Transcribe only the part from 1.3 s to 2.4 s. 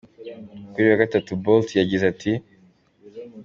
Bolt yagize ati:.